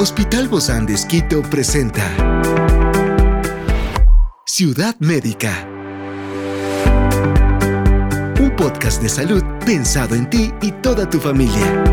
[0.00, 2.04] Hospital Bozán de Esquito presenta
[4.46, 5.68] Ciudad Médica.
[8.40, 11.84] Un podcast de salud pensado en ti y toda tu familia.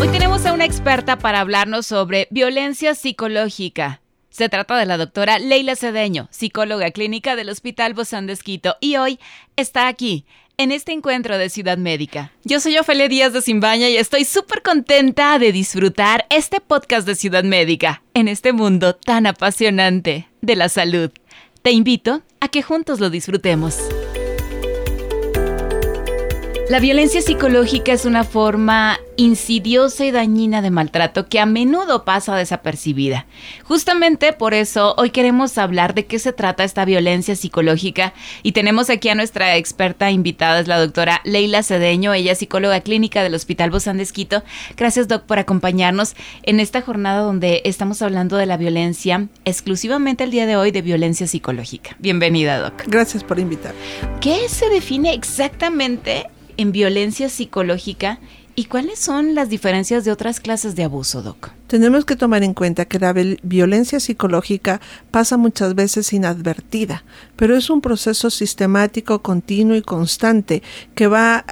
[0.00, 4.00] Hoy tenemos a una experta para hablarnos sobre violencia psicológica.
[4.30, 8.96] Se trata de la doctora Leila Cedeño, psicóloga clínica del Hospital Bozán de Esquito, y
[8.96, 9.20] hoy
[9.54, 10.26] está aquí
[10.56, 12.32] en este encuentro de Ciudad Médica.
[12.44, 17.14] Yo soy Ofelia Díaz de Simbaña y estoy súper contenta de disfrutar este podcast de
[17.14, 21.10] Ciudad Médica en este mundo tan apasionante de la salud.
[21.62, 23.78] Te invito a que juntos lo disfrutemos.
[26.72, 32.34] La violencia psicológica es una forma insidiosa y dañina de maltrato que a menudo pasa
[32.34, 33.26] desapercibida.
[33.62, 38.88] Justamente por eso hoy queremos hablar de qué se trata esta violencia psicológica y tenemos
[38.88, 43.34] aquí a nuestra experta invitada, es la doctora Leila Cedeño, ella es psicóloga clínica del
[43.34, 44.42] Hospital Bozán de Esquito.
[44.74, 50.30] Gracias Doc por acompañarnos en esta jornada donde estamos hablando de la violencia, exclusivamente el
[50.30, 51.96] día de hoy de violencia psicológica.
[51.98, 52.84] Bienvenida Doc.
[52.86, 53.74] Gracias por invitar.
[54.22, 56.30] ¿Qué se define exactamente
[56.62, 58.20] en violencia psicológica
[58.54, 61.50] y cuáles son las diferencias de otras clases de abuso, Doc?
[61.72, 67.02] Tenemos que tomar en cuenta que la violencia psicológica pasa muchas veces inadvertida,
[67.34, 70.62] pero es un proceso sistemático, continuo y constante
[70.94, 71.46] que va,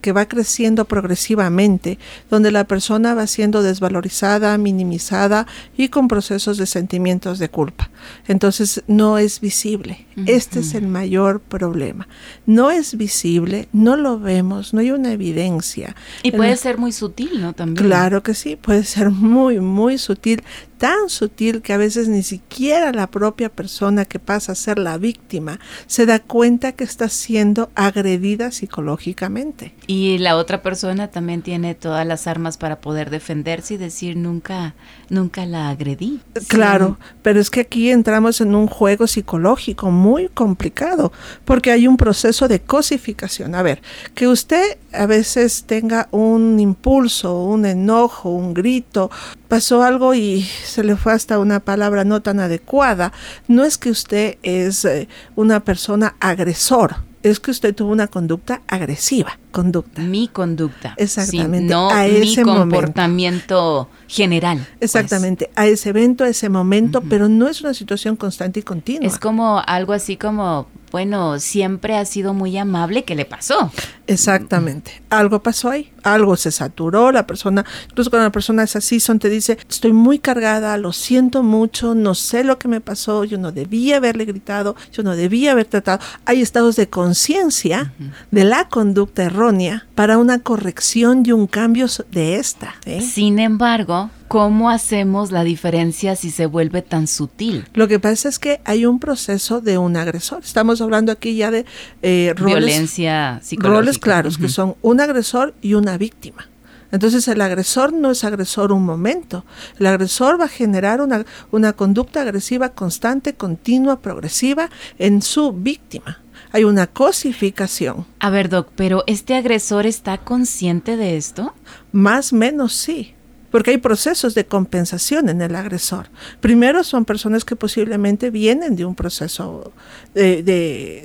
[0.00, 1.98] que va creciendo progresivamente,
[2.30, 7.90] donde la persona va siendo desvalorizada, minimizada y con procesos de sentimientos de culpa.
[8.26, 10.06] Entonces no es visible.
[10.26, 12.08] Este es el mayor problema.
[12.46, 15.94] No es visible, no lo vemos, no hay una evidencia.
[16.22, 17.52] Y puede ser muy sutil, ¿no?
[17.52, 17.86] También.
[17.86, 20.42] Claro que sí, puede ser muy, muy sutil,
[20.78, 24.96] tan sutil que a veces ni siquiera la propia persona que pasa a ser la
[24.96, 29.74] víctima se da cuenta que está siendo agredida psicológicamente.
[29.86, 34.74] Y la otra persona también tiene todas las armas para poder defenderse y decir nunca,
[35.08, 36.20] nunca la agredí.
[36.46, 41.12] Claro, pero es que aquí entramos en un juego psicológico muy complicado,
[41.44, 43.54] porque hay un proceso de cosificación.
[43.54, 43.82] A ver,
[44.14, 49.10] que usted a veces tenga un impulso, un enojo, un grito,
[49.48, 53.12] pasó algo y se le fue hasta una palabra no tan adecuada.
[53.46, 58.62] No es que usted es eh, una persona agresor, es que usted tuvo una conducta
[58.68, 60.02] agresiva, conducta.
[60.02, 60.94] Mi conducta.
[60.96, 61.72] Exactamente.
[61.72, 64.58] no a mi comportamiento general.
[64.58, 64.94] Pues.
[64.94, 69.06] Exactamente, a ese evento, a ese momento, pero no es una situación constante y continua.
[69.06, 73.72] Es como algo así como, bueno, siempre ha sido muy amable, ¿qué le pasó?
[74.08, 79.00] Exactamente, algo pasó ahí, algo se saturó, la persona, incluso cuando la persona es así,
[79.00, 83.24] son te dice, estoy muy cargada, lo siento mucho, no sé lo que me pasó,
[83.24, 86.00] yo no debía haberle gritado, yo no debía haber tratado.
[86.24, 87.92] Hay estados de conciencia
[88.30, 92.76] de la conducta errónea para una corrección y un cambio de esta.
[92.86, 93.02] ¿eh?
[93.02, 97.66] Sin embargo, ¿cómo hacemos la diferencia si se vuelve tan sutil?
[97.74, 100.42] Lo que pasa es que hay un proceso de un agresor.
[100.44, 101.64] Estamos hablando aquí ya de
[102.02, 103.80] eh, roles, violencia psicológica.
[103.80, 106.48] Roles claros, que son un agresor y una víctima.
[106.90, 109.44] Entonces el agresor no es agresor un momento.
[109.78, 116.20] El agresor va a generar una, una conducta agresiva constante, continua, progresiva en su víctima.
[116.50, 118.06] Hay una cosificación.
[118.20, 121.54] A ver, Doc, pero ¿este agresor está consciente de esto?
[121.92, 123.14] Más o menos sí
[123.50, 126.08] porque hay procesos de compensación en el agresor.
[126.40, 129.72] Primero son personas que posiblemente vienen de un proceso
[130.14, 130.42] de,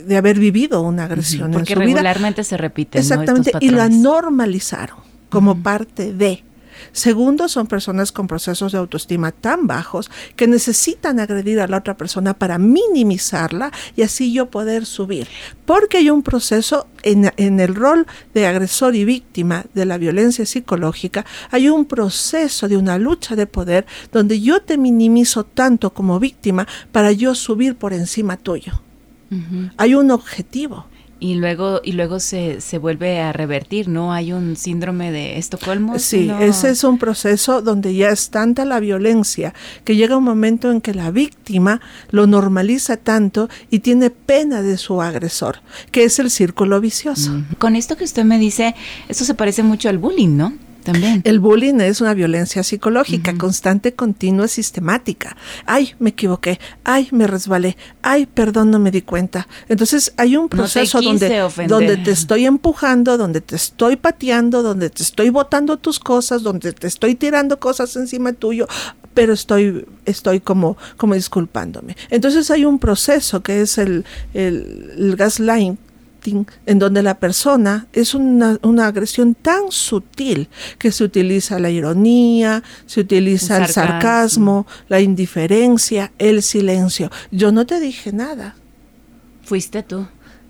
[0.08, 1.52] de, haber vivido una agresión.
[1.52, 3.00] porque regularmente se repite.
[3.00, 4.98] Exactamente, y la normalizaron
[5.30, 6.44] como parte de.
[6.92, 11.98] Segundo, son personas con procesos de autoestima tan bajos que necesitan agredir a la otra
[11.98, 15.28] persona para minimizarla y así yo poder subir.
[15.66, 20.46] Porque hay un proceso en, en el rol de agresor y víctima de la violencia
[20.46, 26.20] psicológica, hay un proceso de una lucha de poder donde yo te minimizo tanto como
[26.20, 28.82] víctima para yo subir por encima tuyo.
[29.78, 30.86] Hay un objetivo
[31.20, 34.14] y luego y luego se, se vuelve a revertir, ¿no?
[34.14, 35.98] Hay un síndrome de Estocolmo.
[36.00, 39.54] Sí, ese es un proceso donde ya es tanta la violencia
[39.86, 41.82] que llega un momento en que la víctima
[42.12, 45.62] lo normaliza tanto y tiene pena de su agresor,
[45.92, 47.42] que es el círculo vicioso.
[47.58, 48.76] Con esto que usted me dice,
[49.08, 50.54] eso se parece mucho al bullying, ¿no?
[50.84, 51.22] También.
[51.24, 55.36] El bullying es una violencia psicológica, constante, continua, sistemática.
[55.66, 56.60] Ay, me equivoqué.
[56.84, 57.78] Ay, me resbalé.
[58.02, 59.48] Ay, perdón, no me di cuenta.
[59.70, 65.04] Entonces hay un proceso donde, donde te estoy empujando, donde te estoy pateando, donde te
[65.04, 68.68] estoy botando tus cosas, donde te estoy tirando cosas encima tuyo
[69.14, 71.96] pero estoy, estoy como, como disculpándome.
[72.10, 75.78] Entonces hay un proceso que es el, el, el gaslighting,
[76.26, 82.64] en donde la persona es una, una, agresión tan sutil que se utiliza la ironía,
[82.86, 83.92] se utiliza el sarcasmo.
[83.92, 87.12] sarcasmo, la indiferencia, el silencio.
[87.32, 88.56] Yo no te dije nada.
[89.44, 90.08] Fuiste tú.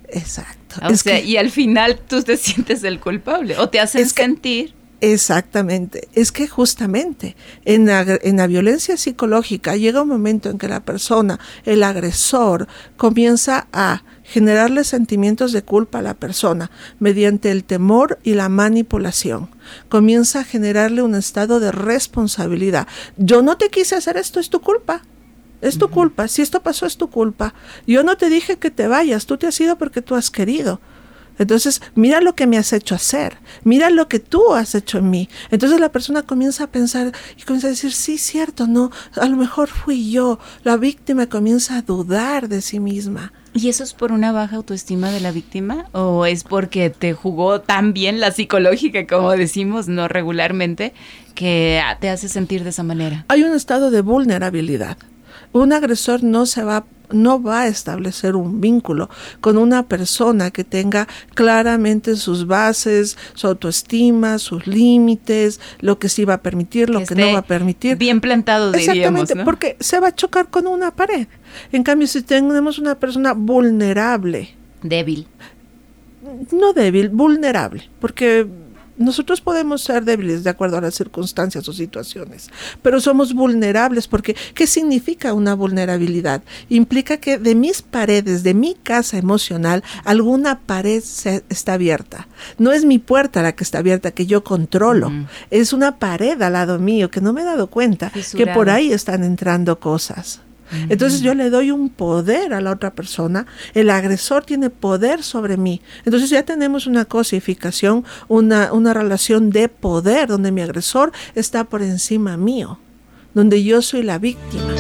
[0.10, 0.76] Exacto.
[0.88, 4.74] O sea, y al final tú te sientes el culpable o te hacen sentir.
[5.02, 6.08] Exactamente.
[6.14, 7.36] Es que justamente
[7.66, 12.70] en la, en la, violencia psicológica llega un momento en que la persona, el agresor,
[12.96, 19.48] comienza a generarle sentimientos de culpa a la persona mediante el temor y la manipulación.
[19.90, 22.88] Comienza a generarle un estado de responsabilidad.
[23.16, 25.04] Yo no te quise hacer esto, es tu culpa.
[25.62, 26.28] Es tu culpa.
[26.28, 27.54] Si esto pasó, es tu culpa.
[27.86, 29.28] Yo no te dije que te vayas.
[29.28, 30.82] Tú te has ido porque tú has querido.
[31.40, 35.10] Entonces, mira lo que me has hecho hacer, mira lo que tú has hecho en
[35.10, 35.30] mí.
[35.52, 39.36] Entonces la persona comienza a pensar y comienza a decir, sí, cierto, no, a lo
[39.36, 40.40] mejor fui yo.
[40.64, 43.34] La víctima comienza a dudar de sí misma.
[43.56, 45.86] ¿Y eso es por una baja autoestima de la víctima?
[45.92, 50.94] ¿O es porque te jugó tan bien la psicológica, como decimos, no regularmente,
[51.36, 53.26] que te hace sentir de esa manera?
[53.28, 54.98] Hay un estado de vulnerabilidad
[55.52, 59.10] un agresor no se va no va a establecer un vínculo
[59.40, 66.26] con una persona que tenga claramente sus bases, su autoestima, sus límites, lo que sí
[66.26, 67.98] va a permitir, lo que, no va a permitir.
[67.98, 69.22] Bien plantado, diríamos.
[69.22, 71.28] Exactamente, porque se va a chocar con una pared.
[71.72, 74.56] En cambio, si tenemos una persona vulnerable.
[74.82, 75.28] Débil.
[76.52, 78.48] No débil, vulnerable, porque
[78.98, 82.50] nosotros podemos ser débiles de acuerdo a las circunstancias o situaciones,
[82.82, 86.44] pero somos vulnerables porque ¿qué significa una vulnerabilidad?
[86.70, 92.28] Implica que de mis paredes, de mi casa emocional, alguna pared se, está abierta.
[92.58, 95.12] No es mi puerta la que está abierta, que yo controlo.
[95.50, 98.92] Es una pared al lado mío que no me he dado cuenta que por ahí
[98.92, 100.42] están entrando cosas.
[100.90, 105.58] Entonces yo le doy un poder a la otra persona, el agresor tiene poder sobre
[105.58, 105.82] mí.
[106.06, 111.82] Entonces ya tenemos una cosificación, una, una relación de poder donde mi agresor está por
[111.82, 112.80] encima mío,
[113.34, 114.74] donde yo soy la víctima.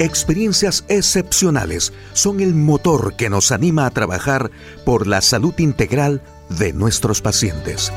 [0.00, 4.50] Experiencias excepcionales son el motor que nos anima a trabajar
[4.86, 7.92] por la salud integral de nuestros pacientes.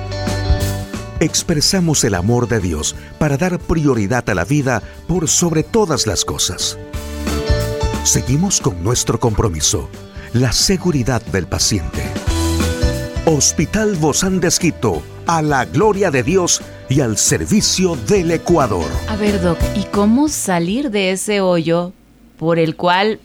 [1.21, 6.25] Expresamos el amor de Dios para dar prioridad a la vida por sobre todas las
[6.25, 6.77] cosas.
[8.03, 9.87] Seguimos con nuestro compromiso,
[10.33, 12.03] la seguridad del paciente.
[13.25, 18.85] Hospital Bozán de Esquito, a la gloria de Dios y al servicio del Ecuador.
[19.07, 21.93] A ver, Doc, ¿y cómo salir de ese hoyo
[22.37, 23.21] por el cual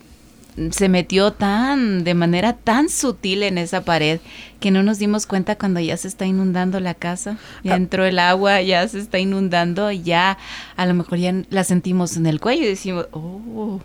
[0.71, 4.21] se metió tan, de manera tan sutil en esa pared
[4.61, 7.77] que no nos dimos cuenta cuando ya se está inundando la casa, ya ah.
[7.77, 10.39] entró el agua, ya se está inundando, ya
[10.77, 13.81] a lo mejor ya la sentimos en el cuello y decimos, oh,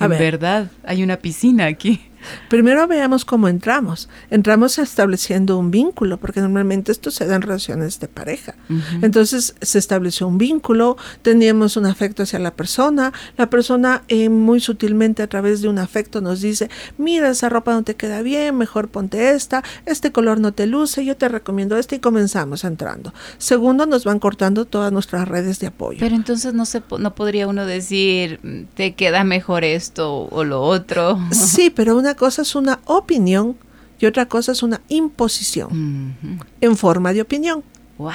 [0.00, 2.00] en verdad, hay una piscina aquí.
[2.48, 4.08] Primero veamos cómo entramos.
[4.30, 8.54] Entramos estableciendo un vínculo, porque normalmente esto se da en relaciones de pareja.
[9.02, 14.60] Entonces se estableció un vínculo, teníamos un afecto hacia la persona, la persona eh, muy
[14.60, 18.56] sutilmente a través de un afecto nos dice, mira, esa ropa no te queda bien,
[18.56, 23.12] mejor ponte esta, este color no te luce, yo te recomiendo este y comenzamos entrando.
[23.38, 25.98] Segundo, nos van cortando todas nuestras redes de apoyo.
[26.00, 28.40] Pero entonces no, se, no podría uno decir,
[28.74, 31.18] te queda mejor esto o lo otro.
[31.30, 33.56] Sí, pero una cosa es una opinión
[33.98, 36.16] y otra cosa es una imposición
[36.60, 37.64] en forma de opinión.
[37.96, 38.12] ¡Wow!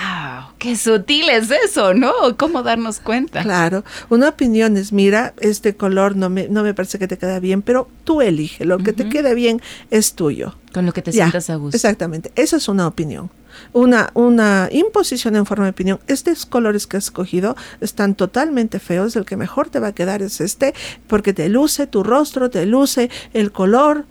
[0.60, 2.14] ¡Qué sutil es eso, ¿no?
[2.38, 3.42] ¿Cómo darnos cuenta?
[3.44, 7.40] Claro, una opinión es, mira, este color no me, no me parece que te queda
[7.40, 10.56] bien, pero tú elige, lo que te quede bien es tuyo.
[10.74, 11.76] Con lo que te sientas a gusto.
[11.76, 13.30] Exactamente, esa es una opinión.
[13.74, 16.00] Una, una imposición en forma de opinión.
[16.08, 20.22] Estos colores que has escogido están totalmente feos, el que mejor te va a quedar
[20.22, 20.74] es este,
[21.08, 24.06] porque te luce tu rostro, te luce el color,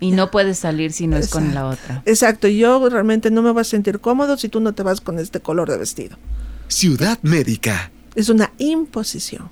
[0.00, 2.02] y no puedes salir si no es con la otra.
[2.06, 5.18] Exacto, yo realmente no me voy a sentir cómodo si tú no te vas con
[5.18, 6.16] este color de vestido.
[6.68, 7.92] Ciudad Médica.
[8.14, 9.50] Es una imposición.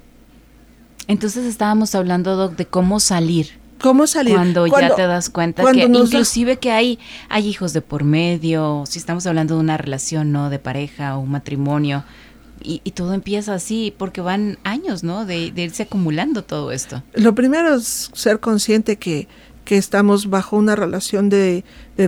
[1.07, 3.58] Entonces estábamos hablando, Doc, de cómo salir.
[3.81, 4.35] ¿Cómo salir?
[4.35, 8.99] Cuando, ya te das cuenta que inclusive que hay, hay hijos de por medio, si
[8.99, 10.51] estamos hablando de una relación, ¿no?
[10.51, 12.05] De pareja o un matrimonio.
[12.61, 15.25] Y, todo empieza así, porque van años, ¿no?
[15.25, 17.05] De, de irse acumulando todo esto.
[17.15, 19.29] Lo primero es ser consciente que
[19.69, 21.63] que estamos bajo una relación de,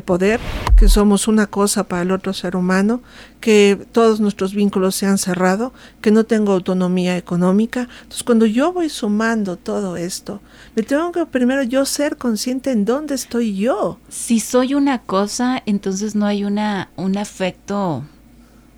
[0.06, 0.40] poder,
[0.78, 3.02] que somos una cosa para el otro ser humano,
[3.38, 7.86] que todos nuestros vínculos se han cerrado, que no tengo autonomía económica.
[8.00, 10.40] Entonces, cuando yo voy sumando todo esto,
[10.74, 13.98] me tengo que primero yo ser consciente en dónde estoy yo.
[14.08, 18.04] Si soy una cosa, entonces no hay una, un afecto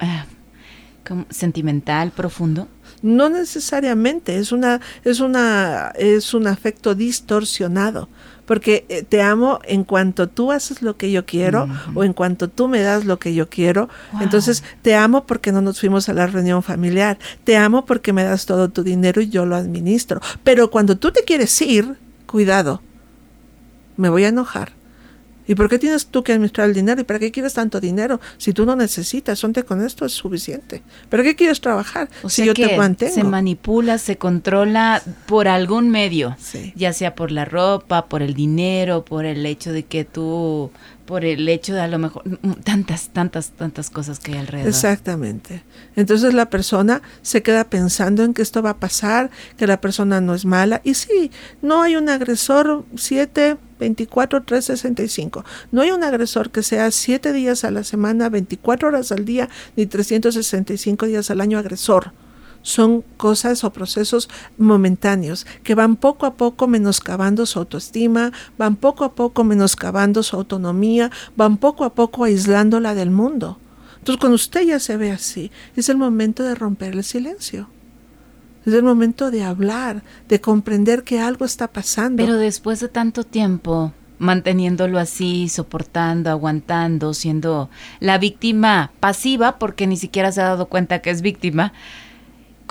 [0.01, 0.27] ah,
[1.31, 2.67] sentimental profundo.
[3.01, 8.09] No necesariamente, es una, es una, es un afecto distorsionado
[8.47, 12.49] porque eh, te amo en cuanto tú haces lo que yo quiero o en cuanto
[12.49, 13.89] tú me das lo que yo quiero.
[14.21, 18.25] Entonces, te amo porque no nos fuimos a la reunión familiar, te amo porque me
[18.25, 20.21] das todo tu dinero y yo lo administro.
[20.45, 21.97] Pero cuando tú te quieres ir,
[22.27, 22.83] cuidado,
[23.97, 24.82] me voy a enojar
[25.47, 27.01] ¿Y por qué tienes tú que administrar el dinero?
[27.01, 28.21] ¿Y para qué quieres tanto dinero?
[28.39, 30.83] Si tú no necesitas, sonte con esto es suficiente.
[31.09, 33.15] ¿Para qué quieres trabajar si yo te mantengo?
[33.15, 36.37] Se manipula, se controla por algún medio,
[36.75, 40.71] ya sea por la ropa, por el dinero, por el hecho de que tú
[41.07, 44.69] por el hecho de a lo mejor mm, tantas, tantas, tantas cosas que hay alrededor.
[44.69, 45.65] Exactamente.
[45.97, 50.21] Entonces la persona se queda pensando en que esto va a pasar, que la persona
[50.21, 50.81] no es mala.
[50.85, 51.31] Y sí,
[51.61, 55.45] no hay un agresor 7, 24, 365.
[55.71, 59.49] No hay un agresor que sea 7 días a la semana, 24 horas al día,
[59.77, 62.13] ni 365 días al año agresor
[62.63, 69.05] son cosas o procesos momentáneos que van poco a poco menoscabando su autoestima, van poco
[69.05, 73.59] a poco menoscabando su autonomía, van poco a poco aislándola del mundo.
[73.99, 77.69] Entonces, cuando usted ya se ve así, es el momento de romper el silencio.
[78.67, 82.23] Es el momento de hablar, de comprender que algo está pasando.
[82.23, 89.97] Pero después de tanto tiempo, manteniéndolo así, soportando, aguantando, siendo la víctima pasiva, porque ni
[89.97, 91.73] siquiera se ha dado cuenta que es víctima,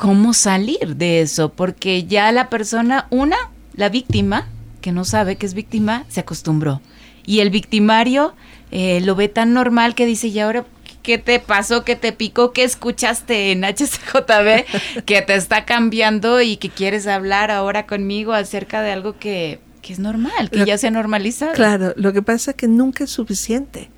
[0.01, 3.37] cómo salir de eso, porque ya la persona, una,
[3.75, 4.47] la víctima,
[4.81, 6.81] que no sabe que es víctima, se acostumbró.
[7.23, 8.33] Y el victimario
[8.71, 10.65] eh, lo ve tan normal que dice, ¿y ahora
[11.03, 11.85] qué te pasó?
[11.85, 12.51] ¿Qué te picó?
[12.51, 18.81] ¿Qué escuchaste en HCJB que te está cambiando y que quieres hablar ahora conmigo acerca
[18.81, 21.53] de algo que, que es normal, que ya se ha normalizado?
[21.53, 23.91] Claro, lo que pasa es que nunca es suficiente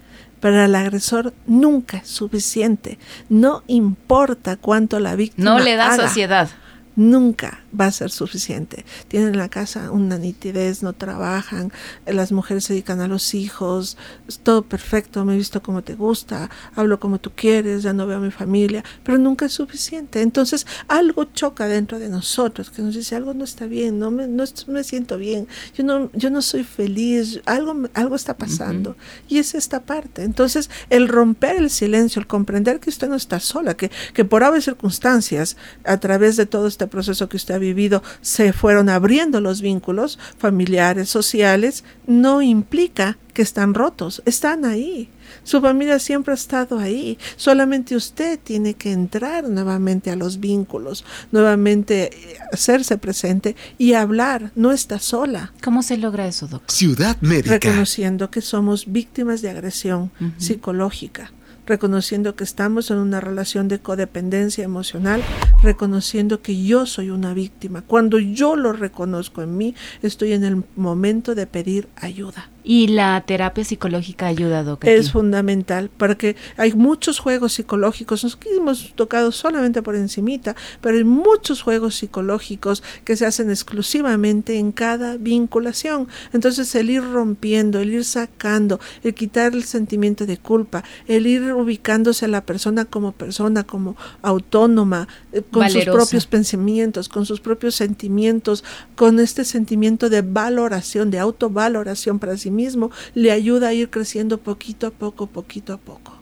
[0.43, 2.99] para el agresor nunca es suficiente.
[3.29, 5.51] No importa cuánto la víctima.
[5.51, 6.49] No le da sociedad
[6.95, 8.85] nunca va a ser suficiente.
[9.07, 11.71] Tienen en la casa una nitidez, no trabajan,
[12.05, 13.97] las mujeres se dedican a los hijos,
[14.27, 18.07] es todo perfecto, me he visto como te gusta, hablo como tú quieres, ya no
[18.07, 20.21] veo a mi familia, pero nunca es suficiente.
[20.21, 24.27] Entonces algo choca dentro de nosotros que nos dice algo no está bien, no me,
[24.27, 28.95] no me siento bien, yo no, yo no soy feliz, algo, algo está pasando.
[29.27, 30.23] Y es esta parte.
[30.23, 34.43] Entonces el romper el silencio, el comprender que usted no está sola, que, que por
[34.43, 38.89] haber circunstancias, a través de todo este este proceso que usted ha vivido se fueron
[38.89, 45.09] abriendo los vínculos familiares, sociales, no implica que están rotos, están ahí.
[45.43, 47.17] Su familia siempre ha estado ahí.
[47.37, 54.51] Solamente usted tiene que entrar nuevamente a los vínculos, nuevamente eh, hacerse presente y hablar.
[54.55, 55.53] No está sola.
[55.63, 56.69] ¿Cómo se logra eso, doctor?
[56.69, 57.51] Ciudad Médica.
[57.51, 61.31] Reconociendo que somos víctimas de agresión psicológica
[61.65, 65.21] reconociendo que estamos en una relación de codependencia emocional,
[65.61, 67.81] reconociendo que yo soy una víctima.
[67.81, 72.49] Cuando yo lo reconozco en mí, estoy en el momento de pedir ayuda.
[72.63, 74.89] Y la terapia psicológica ayuda, doctor.
[74.89, 81.03] Es fundamental, porque hay muchos juegos psicológicos, nos hemos tocado solamente por encimita, pero hay
[81.03, 86.07] muchos juegos psicológicos que se hacen exclusivamente en cada vinculación.
[86.31, 91.53] Entonces el ir rompiendo, el ir sacando, el quitar el sentimiento de culpa, el ir
[91.53, 97.41] ubicándose a la persona como persona, como autónoma, eh, con sus propios pensamientos, con sus
[97.41, 98.63] propios sentimientos,
[98.95, 104.37] con este sentimiento de valoración, de autovaloración para sí mismo, le ayuda a ir creciendo
[104.37, 106.13] poquito a poco, poquito a poco.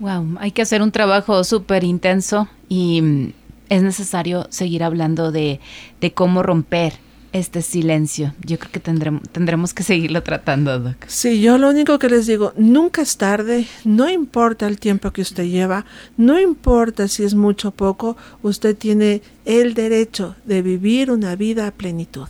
[0.00, 3.32] Wow, hay que hacer un trabajo súper intenso y mm,
[3.68, 5.60] es necesario seguir hablando de,
[6.00, 6.94] de cómo romper
[7.34, 8.32] este silencio.
[8.46, 10.96] Yo creo que tendremos, tendremos que seguirlo tratando, Doc.
[11.08, 15.22] Sí, yo lo único que les digo, nunca es tarde, no importa el tiempo que
[15.22, 15.84] usted lleva,
[16.16, 21.66] no importa si es mucho o poco, usted tiene el derecho de vivir una vida
[21.66, 22.28] a plenitud.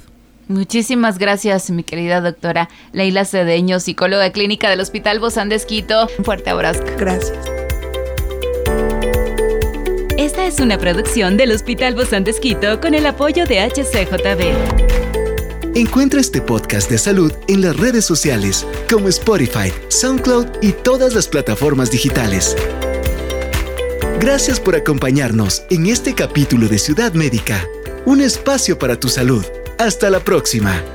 [0.48, 6.08] Muchísimas gracias, mi querida doctora Leila Cedeño, psicóloga clínica del Hospital Bozán de Esquito.
[6.18, 6.84] Un fuerte abrazo.
[6.98, 7.32] Gracias.
[10.18, 14.94] Esta es una producción del Hospital Bozán de Esquito con el apoyo de HCJB.
[15.76, 21.26] Encuentra este podcast de salud en las redes sociales como Spotify, SoundCloud y todas las
[21.26, 22.56] plataformas digitales.
[24.20, 27.66] Gracias por acompañarnos en este capítulo de Ciudad Médica,
[28.06, 29.44] un espacio para tu salud.
[29.78, 30.93] Hasta la próxima.